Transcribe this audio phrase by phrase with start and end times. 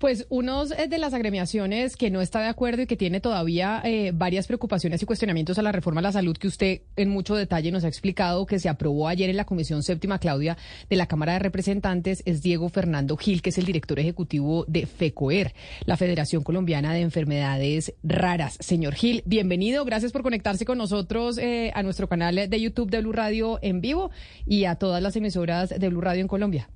[0.00, 4.12] Pues uno de las agremiaciones que no está de acuerdo y que tiene todavía eh,
[4.14, 7.70] varias preocupaciones y cuestionamientos a la reforma a la salud que usted en mucho detalle
[7.70, 10.56] nos ha explicado que se aprobó ayer en la Comisión Séptima Claudia
[10.88, 14.86] de la Cámara de Representantes es Diego Fernando Gil, que es el director ejecutivo de
[14.86, 15.52] FECOER,
[15.84, 18.56] la Federación Colombiana de Enfermedades Raras.
[18.58, 19.84] Señor Gil, bienvenido.
[19.84, 23.82] Gracias por conectarse con nosotros eh, a nuestro canal de YouTube de Blue Radio en
[23.82, 24.10] vivo
[24.46, 26.70] y a todas las emisoras de Blue Radio en Colombia.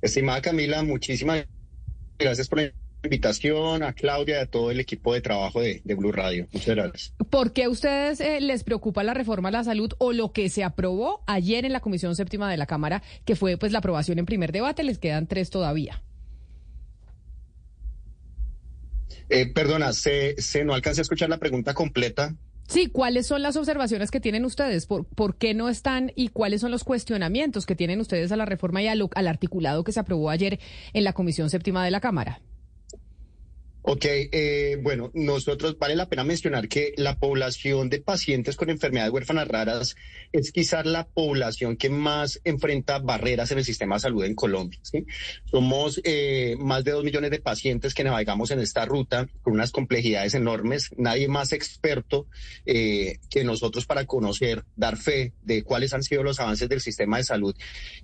[0.00, 1.46] Estimada Camila, muchísimas
[2.18, 6.12] gracias por la invitación, a Claudia y a todo el equipo de trabajo de, Blue
[6.12, 6.46] Radio.
[6.52, 7.14] Muchas gracias.
[7.30, 10.50] ¿Por qué a ustedes eh, les preocupa la reforma a la salud o lo que
[10.50, 14.18] se aprobó ayer en la Comisión Séptima de la Cámara, que fue pues la aprobación
[14.18, 14.82] en primer debate?
[14.82, 16.02] Les quedan tres todavía.
[19.30, 22.34] Eh, perdona, se, se no alcancé a escuchar la pregunta completa.
[22.68, 24.84] Sí, ¿cuáles son las observaciones que tienen ustedes?
[24.84, 28.44] ¿Por, ¿Por, qué no están y cuáles son los cuestionamientos que tienen ustedes a la
[28.44, 30.60] reforma y al, al articulado que se aprobó ayer
[30.92, 32.42] en la Comisión Séptima de la Cámara?
[33.90, 39.14] Ok, eh, bueno, nosotros vale la pena mencionar que la población de pacientes con enfermedades
[39.14, 39.96] huérfanas raras
[40.30, 44.78] es quizás la población que más enfrenta barreras en el sistema de salud en Colombia.
[44.82, 45.06] ¿sí?
[45.46, 49.70] Somos eh, más de dos millones de pacientes que navegamos en esta ruta con unas
[49.70, 50.90] complejidades enormes.
[50.98, 52.26] Nadie más experto
[52.66, 57.16] eh, que nosotros para conocer, dar fe de cuáles han sido los avances del sistema
[57.16, 57.56] de salud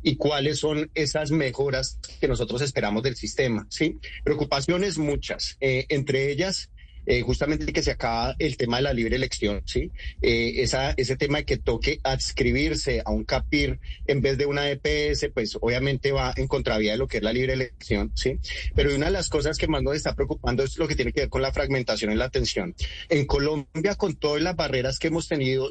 [0.02, 3.66] y cuáles son esas mejoras que nosotros esperamos del sistema.
[3.68, 3.98] ¿sí?
[4.24, 5.58] Preocupaciones muchas.
[5.88, 6.70] Entre ellas,
[7.06, 9.90] eh, justamente que se acaba el tema de la libre elección, ¿sí?
[10.22, 14.70] Eh, esa, ese tema de que toque adscribirse a un CAPIR en vez de una
[14.70, 18.38] EPS, pues obviamente va en contravía de lo que es la libre elección, ¿sí?
[18.74, 21.20] Pero una de las cosas que más nos está preocupando es lo que tiene que
[21.20, 22.74] ver con la fragmentación en la atención.
[23.10, 25.68] En Colombia, con todas las barreras que hemos tenido,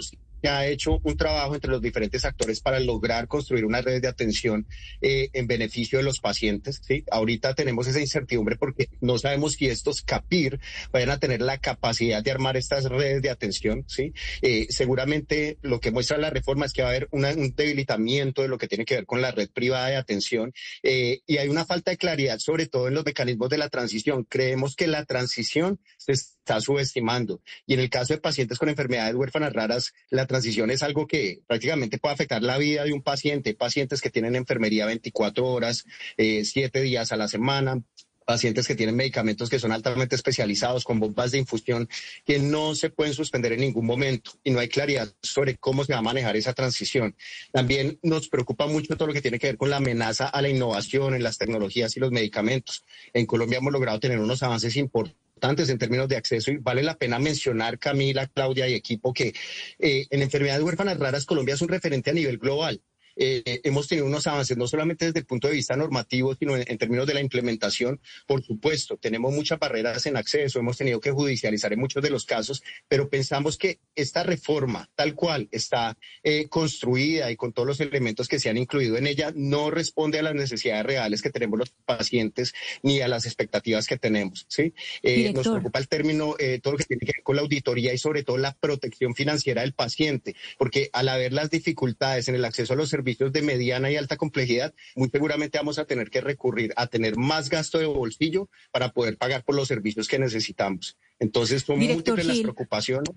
[0.48, 4.68] ha hecho un trabajo entre los diferentes actores para lograr construir una red de atención
[5.02, 6.82] eh, en beneficio de los pacientes.
[6.86, 7.04] ¿sí?
[7.12, 10.60] Ahorita tenemos esa incertidumbre porque no sabemos si estos CAPIR
[10.92, 13.86] vayan a tener la capacidad de armar estas redes de atención.
[13.88, 14.14] ¿sí?
[14.42, 18.48] Eh, seguramente lo que muestra la reforma es que va a haber un debilitamiento de
[18.48, 21.66] lo que tiene que ver con la red privada de atención eh, y hay una
[21.66, 24.26] falta de claridad sobre todo en los mecanismos de la transición.
[24.26, 29.16] Creemos que la transición se está subestimando y en el caso de pacientes con enfermedades
[29.16, 33.54] huérfanas raras, la transición es algo que prácticamente puede afectar la vida de un paciente.
[33.54, 35.86] Pacientes que tienen enfermería 24 horas,
[36.18, 37.84] eh, 7 días a la semana,
[38.26, 41.88] pacientes que tienen medicamentos que son altamente especializados con bombas de infusión
[42.26, 45.94] que no se pueden suspender en ningún momento y no hay claridad sobre cómo se
[45.94, 47.16] va a manejar esa transición.
[47.52, 50.50] También nos preocupa mucho todo lo que tiene que ver con la amenaza a la
[50.50, 52.84] innovación en las tecnologías y los medicamentos.
[53.14, 56.98] En Colombia hemos logrado tener unos avances importantes en términos de acceso y vale la
[56.98, 59.34] pena mencionar, Camila, Claudia y equipo, que
[59.80, 62.82] eh, en enfermedades huérfanas raras Colombia es un referente a nivel global.
[63.16, 66.78] Eh, hemos tenido unos avances, no solamente desde el punto de vista normativo, sino en,
[66.78, 68.00] términos de la implementación.
[68.26, 72.26] Por supuesto, tenemos muchas barreras en acceso, hemos tenido que judicializar en muchos de los
[72.26, 77.80] casos, pero pensamos que esta reforma, tal cual está eh, construida y con todos los
[77.80, 81.60] elementos que se han incluido en ella, no responde a las necesidades reales que tenemos
[81.60, 84.46] los pacientes ni a las expectativas que tenemos.
[84.50, 84.74] ¿sí?
[85.02, 87.98] Eh, nos preocupa el término, todo lo que tiene que ver con la auditoría y
[87.98, 92.74] sobre todo la protección financiera del paciente, porque al haber las dificultades en el acceso
[92.74, 96.22] a los servicios, servicios de mediana y alta complejidad, muy seguramente vamos a tener que
[96.22, 100.98] recurrir a tener más gasto de bolsillo para poder pagar por los servicios que necesitamos.
[101.20, 103.10] Entonces, son múltiples las preocupaciones.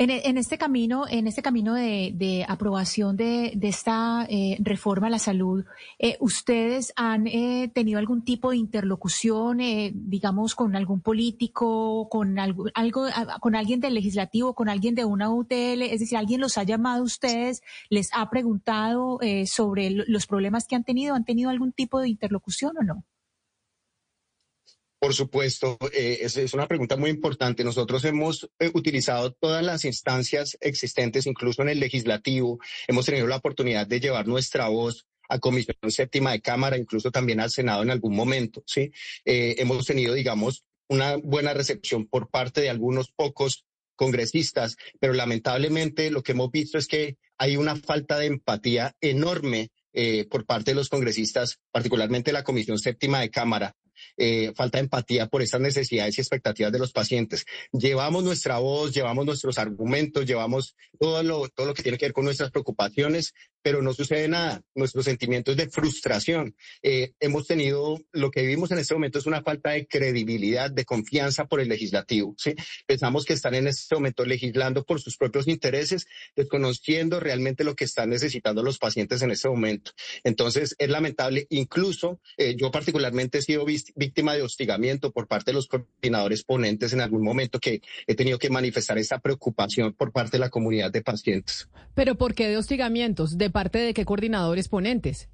[0.00, 5.18] E, en, este camino, en este camino de, aprobación de, esta eh, reforma a la
[5.18, 5.66] salud,
[5.98, 9.58] eh, ¿ustedes han eh, tenido algún tipo de interlocución,
[9.92, 13.08] digamos, con algún político, con algo, algo,
[13.40, 15.82] con alguien del legislativo, con alguien de una UTL?
[15.82, 17.60] Es decir, ¿alguien los ha llamado a ustedes,
[17.90, 21.14] les ha preguntado sobre los problemas que han tenido?
[21.14, 23.04] ¿Han tenido algún tipo de interlocución o no?
[25.00, 27.64] Por supuesto, eh, es, una pregunta muy importante.
[27.64, 32.58] Nosotros hemos eh, utilizado todas las instancias existentes, incluso en el legislativo.
[32.86, 37.40] Hemos tenido la oportunidad de llevar nuestra voz a Comisión Séptima de Cámara, incluso también
[37.40, 38.62] al Senado en algún momento.
[38.66, 38.92] ¿sí?
[39.24, 43.64] Eh, hemos tenido, digamos, una buena recepción por parte de algunos pocos
[43.96, 49.70] congresistas, pero lamentablemente lo que hemos visto es que hay una falta de empatía enorme
[50.30, 53.74] por parte de los congresistas, particularmente la Comisión Séptima de Cámara,
[54.16, 57.44] eh, falta de empatía por estas necesidades y expectativas de los pacientes.
[57.72, 62.12] Llevamos nuestra voz, llevamos nuestros argumentos, llevamos todo lo, todo lo que tiene que ver
[62.12, 64.62] con nuestras preocupaciones, pero no sucede nada.
[64.74, 66.54] Nuestros sentimientos de frustración.
[66.82, 70.84] Eh, hemos tenido, lo que vivimos en este momento es una falta de credibilidad, de
[70.84, 72.34] confianza por el legislativo.
[72.86, 77.84] Pensamos que están en este momento legislando por sus propios intereses, desconociendo realmente lo que
[77.84, 79.92] están necesitando los pacientes en este momento.
[80.24, 81.46] Entonces, es lamentable.
[81.50, 86.92] Incluso eh, yo particularmente he sido víctima de hostigamiento por parte de los coordinadores ponentes
[86.92, 90.90] en algún momento que he tenido que manifestar esa preocupación por parte de la comunidad
[90.90, 91.68] de pacientes.
[91.94, 93.36] ¿Pero por qué de hostigamientos?
[93.36, 95.28] ¿De parte de qué coordinadores ponentes?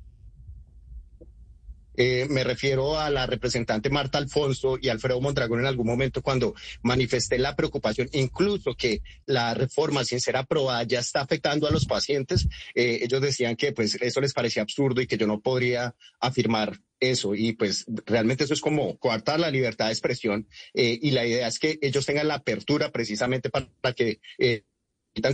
[1.97, 6.55] Eh, me refiero a la representante Marta Alfonso y Alfredo Mondragón en algún momento cuando
[6.83, 11.87] manifesté la preocupación, incluso que la reforma sin ser aprobada ya está afectando a los
[11.87, 12.47] pacientes.
[12.75, 16.79] Eh, ellos decían que pues eso les parecía absurdo y que yo no podría afirmar
[17.01, 21.27] eso y pues realmente eso es como coartar la libertad de expresión eh, y la
[21.27, 24.21] idea es que ellos tengan la apertura precisamente para, que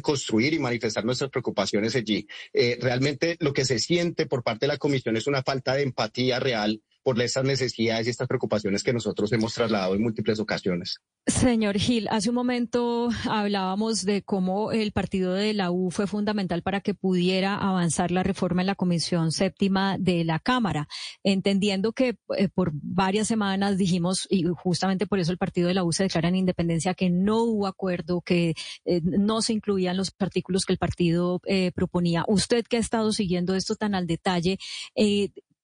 [0.00, 2.26] construir y manifestar nuestras preocupaciones allí.
[2.52, 5.82] Eh, realmente lo que se siente por parte de la Comisión es una falta de
[5.82, 10.98] empatía real por estas necesidades y estas preocupaciones que nosotros hemos trasladado en múltiples ocasiones.
[11.26, 16.62] Señor Gil, hace un momento hablábamos de cómo el partido de la U fue fundamental
[16.62, 20.88] para que pudiera avanzar la reforma en la Comisión Séptima de la Cámara,
[21.22, 25.84] entendiendo que eh, por varias semanas dijimos, y justamente por eso el partido de la
[25.84, 30.12] U se declara en independencia, que no hubo acuerdo, que eh, no se incluían los
[30.18, 32.24] artículos que el partido eh, proponía.
[32.26, 34.58] Usted que ha estado siguiendo esto tan al detalle,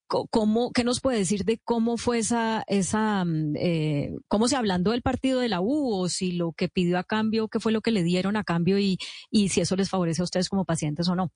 [0.09, 4.89] ¿Cómo, ¿Qué nos puede decir de cómo fue esa, esa mm, eh, cómo se hablando
[4.91, 7.81] del partido de la U o si lo que pidió a cambio, qué fue lo
[7.81, 8.97] que le dieron a cambio y,
[9.29, 11.31] y si eso les favorece a ustedes como pacientes o no?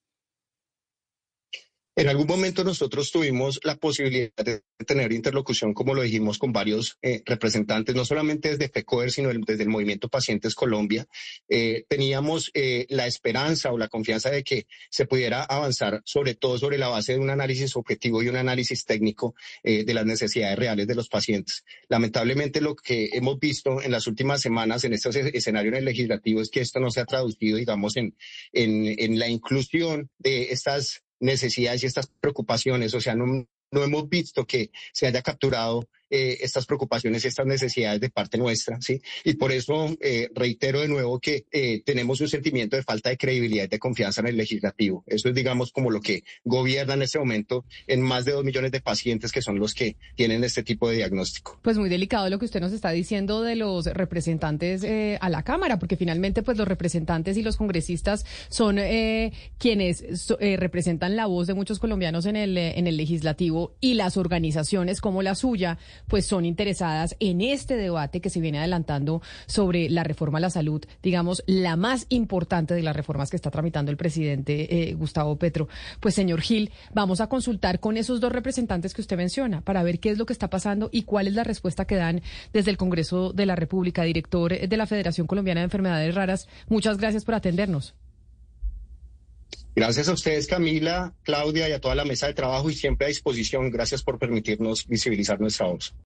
[1.95, 6.97] En algún momento nosotros tuvimos la posibilidad de tener interlocución, como lo dijimos, con varios
[7.03, 11.05] eh, representantes, no solamente desde FECOER, sino desde el Movimiento Pacientes Colombia.
[11.47, 16.57] Eh, teníamos eh, la esperanza o la confianza de que se pudiera avanzar, sobre todo
[16.57, 20.87] sobre la base de un análisis objetivo y un análisis técnico de las necesidades reales
[20.87, 21.63] de los pacientes.
[21.89, 26.49] Lamentablemente, lo que hemos visto en las últimas semanas en este escenario en legislativo es
[26.49, 28.15] que esto no se ha traducido, digamos, en,
[28.51, 32.93] en, en la inclusión de estas necesidades y estas preocupaciones.
[32.93, 37.47] O sea, no, no hemos visto que se haya capturado eh, estas preocupaciones y estas
[37.47, 39.01] necesidades de parte nuestra, ¿sí?
[39.23, 43.17] Y por eso eh, reitero de nuevo que eh, tenemos un sentimiento de falta de
[43.17, 45.03] credibilidad y de confianza en el legislativo.
[45.07, 48.71] Eso es, digamos, como lo que gobierna en este momento en más de dos millones
[48.71, 51.59] de pacientes que son los que tienen este tipo de diagnóstico.
[51.63, 54.85] Pues muy delicado lo que usted nos está diciendo de los representantes
[55.19, 58.77] a la Cámara, porque finalmente, pues los representantes y los congresistas son
[59.57, 60.05] quienes
[60.39, 65.23] representan la voz de muchos colombianos en el, en el legislativo y las organizaciones como
[65.23, 70.37] la suya pues son interesadas en este debate que se viene adelantando sobre la reforma
[70.37, 74.89] a la salud, digamos, la más importante de las reformas que está tramitando el presidente
[74.89, 75.67] eh, Gustavo Petro.
[75.99, 79.99] Pues señor Gil, vamos a consultar con esos dos representantes que usted menciona para ver
[79.99, 82.21] qué es lo que está pasando y cuál es la respuesta que dan
[82.51, 86.47] desde el Congreso de la República, director de la Federación Colombiana de Enfermedades Raras.
[86.67, 87.95] Muchas gracias por atendernos.
[89.75, 93.09] Gracias a ustedes, Camila, Claudia y a toda la mesa de trabajo y siempre a
[93.09, 93.71] disposición.
[93.71, 95.95] Gracias por permitirnos visibilizar nuestra voz.